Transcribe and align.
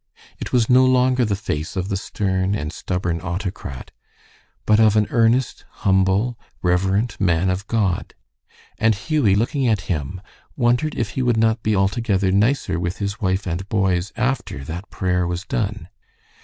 It 0.39 0.51
was 0.51 0.67
no 0.67 0.83
longer 0.83 1.25
the 1.25 1.35
face 1.35 1.75
of 1.75 1.89
the 1.89 1.95
stern 1.95 2.55
and 2.55 2.73
stubborn 2.73 3.21
autocrat, 3.21 3.91
but 4.65 4.79
of 4.79 4.95
an 4.95 5.05
earnest, 5.11 5.63
humble, 5.85 6.39
reverent 6.63 7.19
man 7.21 7.51
of 7.51 7.67
God; 7.67 8.15
and 8.79 8.95
Hughie, 8.95 9.35
looking 9.35 9.67
at 9.67 9.81
him, 9.81 10.19
wondered 10.55 10.95
if 10.95 11.11
he 11.11 11.21
would 11.21 11.37
not 11.37 11.61
be 11.61 11.75
altogether 11.75 12.31
nicer 12.31 12.79
with 12.79 12.97
his 12.97 13.21
wife 13.21 13.45
and 13.45 13.69
boys 13.69 14.11
after 14.15 14.63
that 14.63 14.89
prayer 14.89 15.27
was 15.27 15.45
done. 15.45 15.87